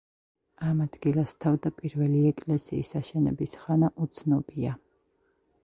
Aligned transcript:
ამ 0.69 0.79
ადგილას 0.85 1.33
თავდაპირველი 1.45 2.23
ეკლესიის 2.31 2.95
აშენების 3.03 3.55
ხანა 3.67 3.93
უცნობია. 4.07 4.77